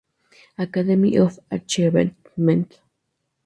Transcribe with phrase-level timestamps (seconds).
[0.57, 2.79] Academy of Achievement.